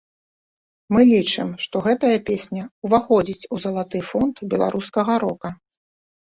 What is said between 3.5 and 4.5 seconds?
у залаты фонд